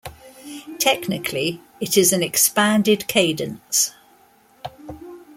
[0.79, 3.93] Technically, it is an expanded cadence.